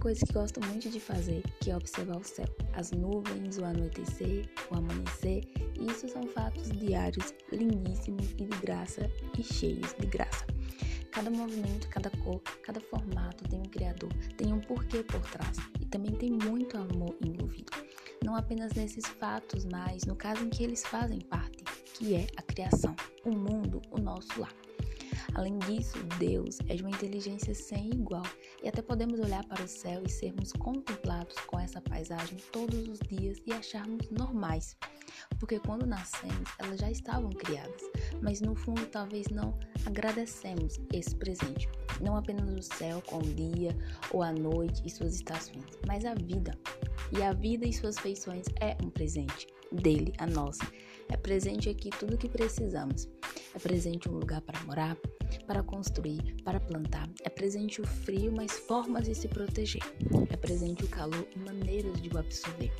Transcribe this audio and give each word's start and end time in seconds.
coisa 0.00 0.26
que 0.26 0.32
gosto 0.32 0.60
muito 0.66 0.88
de 0.88 0.98
fazer, 0.98 1.42
que 1.60 1.70
é 1.70 1.76
observar 1.76 2.16
o 2.16 2.24
céu, 2.24 2.46
as 2.72 2.90
nuvens, 2.90 3.58
o 3.58 3.64
anoitecer, 3.64 4.48
o 4.70 4.76
amanhecer. 4.76 5.44
Isso 5.78 6.08
são 6.08 6.22
fatos 6.28 6.70
diários 6.70 7.34
lindíssimos 7.52 8.32
e 8.32 8.46
de 8.46 8.58
graça 8.60 9.08
e 9.38 9.42
cheios 9.42 9.94
de 9.98 10.06
graça. 10.06 10.46
Cada 11.12 11.30
movimento, 11.30 11.88
cada 11.88 12.10
cor, 12.10 12.40
cada 12.64 12.80
formato 12.80 13.44
tem 13.48 13.60
um 13.60 13.64
criador, 13.64 14.12
tem 14.36 14.52
um 14.52 14.60
porquê 14.60 15.02
por 15.02 15.20
trás 15.20 15.58
e 15.80 15.84
também 15.86 16.12
tem 16.12 16.30
muito 16.30 16.76
amor 16.76 17.16
envolvido. 17.24 17.70
Não 18.24 18.34
apenas 18.34 18.72
nesses 18.72 19.06
fatos, 19.06 19.64
mas 19.66 20.04
no 20.04 20.16
caso 20.16 20.44
em 20.44 20.50
que 20.50 20.64
eles 20.64 20.82
fazem 20.82 21.20
parte, 21.20 21.62
que 21.94 22.14
é 22.14 22.26
a 22.36 22.42
criação, 22.42 22.96
o 23.24 23.30
mundo, 23.30 23.80
o 23.90 23.98
nosso 24.00 24.40
lar. 24.40 24.54
Além 25.34 25.58
disso, 25.60 25.98
Deus 26.18 26.58
é 26.68 26.74
de 26.74 26.82
uma 26.82 26.90
inteligência 26.90 27.54
sem 27.54 27.90
igual 27.90 28.24
e 28.62 28.68
até 28.68 28.82
podemos 28.82 29.20
olhar 29.20 29.44
para 29.44 29.64
o 29.64 29.68
céu 29.68 30.02
e 30.04 30.08
sermos 30.08 30.52
contemplados 30.52 31.36
com 31.46 31.58
essa 31.58 31.80
paisagem 31.80 32.38
todos 32.52 32.88
os 32.88 32.98
dias 33.00 33.38
e 33.46 33.52
acharmos 33.52 34.10
normais. 34.10 34.76
Porque 35.38 35.58
quando 35.58 35.86
nascemos, 35.86 36.48
elas 36.58 36.80
já 36.80 36.90
estavam 36.90 37.30
criadas, 37.30 37.82
mas 38.20 38.40
no 38.40 38.54
fundo 38.54 38.86
talvez 38.86 39.28
não 39.28 39.58
agradecemos 39.86 40.78
esse 40.92 41.14
presente. 41.14 41.68
Não 42.00 42.16
apenas 42.16 42.50
o 42.50 42.62
céu 42.62 43.02
com 43.06 43.18
o 43.18 43.34
dia 43.34 43.76
ou 44.10 44.22
a 44.22 44.32
noite 44.32 44.82
e 44.84 44.90
suas 44.90 45.14
estações, 45.14 45.64
mas 45.86 46.04
a 46.04 46.14
vida. 46.14 46.52
E 47.16 47.22
a 47.22 47.32
vida 47.32 47.66
e 47.66 47.72
suas 47.72 47.98
feições 47.98 48.46
é 48.60 48.76
um 48.82 48.90
presente 48.90 49.46
dele, 49.72 50.12
a 50.18 50.26
nossa. 50.26 50.64
É 51.08 51.16
presente 51.16 51.68
aqui 51.68 51.90
tudo 51.90 52.14
o 52.14 52.18
que 52.18 52.28
precisamos. 52.28 53.08
É 53.52 53.58
presente 53.58 54.08
um 54.08 54.12
lugar 54.12 54.40
para 54.42 54.60
morar, 54.60 54.96
para 55.46 55.62
construir, 55.62 56.36
para 56.44 56.60
plantar. 56.60 57.08
É 57.22 57.28
presente 57.28 57.80
o 57.80 57.86
frio, 57.86 58.30
mas 58.30 58.52
formas 58.52 59.04
de 59.04 59.14
se 59.14 59.26
proteger. 59.26 59.82
É 60.30 60.36
presente 60.36 60.84
o 60.84 60.88
calor 60.88 61.26
maneiras 61.44 62.00
de 62.00 62.08
o 62.10 62.18
absorver. 62.18 62.72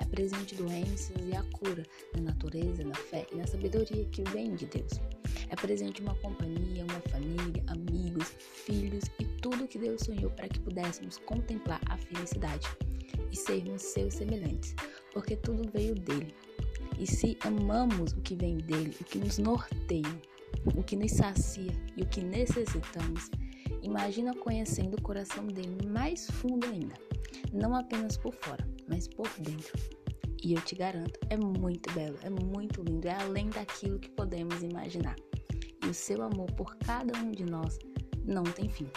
É 0.00 0.04
presente 0.06 0.54
doenças 0.54 1.14
e 1.26 1.36
a 1.36 1.42
cura 1.42 1.82
na 2.14 2.22
natureza, 2.22 2.82
na 2.82 2.94
fé 2.94 3.26
e 3.30 3.36
na 3.36 3.46
sabedoria 3.46 4.04
que 4.06 4.22
vem 4.30 4.54
de 4.54 4.64
Deus. 4.66 4.92
É 5.50 5.56
presente 5.56 6.00
uma 6.00 6.14
companhia, 6.16 6.84
uma 6.84 7.00
família, 7.10 7.62
amigos, 7.66 8.34
filhos 8.64 9.04
e 9.18 9.24
tudo 9.42 9.68
que 9.68 9.78
Deus 9.78 10.02
sonhou 10.02 10.30
para 10.30 10.48
que 10.48 10.60
pudéssemos 10.60 11.18
contemplar 11.18 11.80
a 11.86 11.98
felicidade 11.98 12.66
e 13.30 13.36
sermos 13.36 13.82
seus 13.82 14.14
semelhantes, 14.14 14.74
porque 15.12 15.36
tudo 15.36 15.70
veio 15.70 15.94
dele. 15.94 16.34
E 16.98 17.06
se 17.06 17.36
amamos 17.44 18.12
o 18.12 18.20
que 18.20 18.34
vem 18.34 18.58
dele, 18.58 18.94
o 19.00 19.04
que 19.04 19.18
nos 19.18 19.38
norteia, 19.38 20.22
o 20.76 20.82
que 20.82 20.96
nos 20.96 21.12
sacia 21.12 21.72
e 21.96 22.02
o 22.02 22.06
que 22.06 22.20
necessitamos, 22.20 23.30
imagina 23.82 24.34
conhecendo 24.34 24.96
o 24.96 25.02
coração 25.02 25.46
dele 25.46 25.86
mais 25.86 26.30
fundo 26.30 26.66
ainda, 26.66 26.94
não 27.52 27.74
apenas 27.74 28.16
por 28.16 28.34
fora, 28.34 28.66
mas 28.88 29.06
por 29.08 29.28
dentro. 29.38 29.78
E 30.42 30.54
eu 30.54 30.60
te 30.60 30.76
garanto, 30.76 31.18
é 31.30 31.36
muito 31.36 31.92
belo, 31.92 32.16
é 32.22 32.30
muito 32.30 32.82
lindo, 32.82 33.08
é 33.08 33.14
além 33.14 33.50
daquilo 33.50 33.98
que 33.98 34.10
podemos 34.10 34.62
imaginar. 34.62 35.16
E 35.84 35.88
o 35.88 35.94
seu 35.94 36.22
amor 36.22 36.50
por 36.52 36.76
cada 36.76 37.18
um 37.18 37.32
de 37.32 37.44
nós 37.44 37.78
não 38.24 38.44
tem 38.44 38.68
fim. 38.68 38.88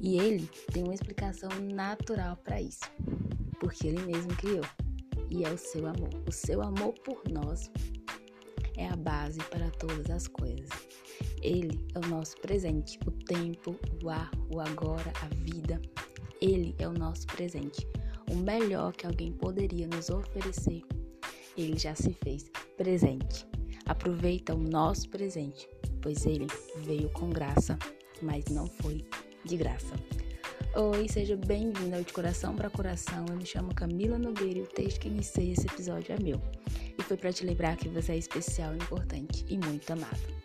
E 0.00 0.16
ele 0.18 0.48
tem 0.72 0.82
uma 0.82 0.94
explicação 0.94 1.50
natural 1.74 2.36
para 2.38 2.60
isso, 2.62 2.80
porque 3.60 3.88
ele 3.88 4.00
mesmo 4.06 4.34
criou 4.36 4.64
e 5.30 5.44
é 5.44 5.50
o 5.50 5.56
seu 5.56 5.86
amor. 5.86 6.10
O 6.26 6.32
seu 6.32 6.60
amor 6.60 6.92
por 7.04 7.22
nós 7.30 7.70
é 8.76 8.88
a 8.88 8.96
base 8.96 9.38
para 9.44 9.70
todas 9.70 10.10
as 10.10 10.26
coisas. 10.26 10.68
Ele 11.42 11.86
é 11.94 11.98
o 11.98 12.08
nosso 12.08 12.36
presente, 12.38 12.98
o 13.06 13.10
tempo, 13.10 13.76
o 14.02 14.08
ar, 14.08 14.30
o 14.52 14.60
agora, 14.60 15.12
a 15.22 15.28
vida. 15.44 15.80
Ele 16.40 16.74
é 16.78 16.88
o 16.88 16.92
nosso 16.92 17.26
presente, 17.26 17.86
o 18.30 18.36
melhor 18.36 18.92
que 18.92 19.06
alguém 19.06 19.32
poderia 19.32 19.86
nos 19.86 20.08
oferecer. 20.08 20.82
Ele 21.56 21.78
já 21.78 21.94
se 21.94 22.12
fez 22.12 22.50
presente. 22.76 23.46
Aproveita 23.86 24.54
o 24.54 24.58
nosso 24.58 25.08
presente, 25.10 25.68
pois 26.00 26.24
ele 26.24 26.46
veio 26.78 27.10
com 27.10 27.28
graça, 27.28 27.78
mas 28.22 28.44
não 28.46 28.66
foi 28.66 29.04
de 29.44 29.56
graça. 29.56 29.94
Oi, 30.72 31.08
seja 31.08 31.36
bem-vindo 31.36 31.96
ao 31.96 32.02
De 32.04 32.12
Coração 32.12 32.54
para 32.54 32.70
Coração. 32.70 33.26
Eu 33.28 33.34
me 33.34 33.44
chamo 33.44 33.74
Camila 33.74 34.16
Nogueira 34.16 34.60
e 34.60 34.62
o 34.62 34.66
texto 34.68 35.00
que 35.00 35.08
iniciei 35.08 35.50
esse 35.50 35.66
episódio 35.66 36.14
é 36.14 36.22
meu. 36.22 36.40
E 36.96 37.02
foi 37.02 37.16
para 37.16 37.32
te 37.32 37.44
lembrar 37.44 37.76
que 37.76 37.88
você 37.88 38.12
é 38.12 38.16
especial, 38.16 38.76
importante 38.76 39.44
e 39.48 39.58
muito 39.58 39.92
amado. 39.92 40.39